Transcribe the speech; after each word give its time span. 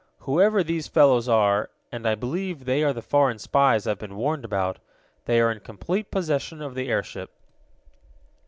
Whoever 0.21 0.63
these 0.63 0.87
fellows 0.87 1.29
are, 1.29 1.69
and 1.91 2.07
I 2.07 2.15
believe 2.15 2.65
they 2.65 2.83
are 2.83 2.91
the 2.91 3.03
foreign 3.03 3.37
spies 3.37 3.85
I've 3.85 3.99
been 3.99 4.15
warned 4.15 4.43
about, 4.43 4.79
they 5.25 5.39
are 5.39 5.51
in 5.51 5.59
complete 5.59 6.09
possession 6.09 6.59
of 6.59 6.73
the 6.73 6.87
airship." 6.89 7.29